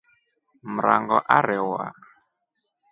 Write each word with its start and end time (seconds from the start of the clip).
Mrango 0.73 1.17
arewa. 1.37 1.85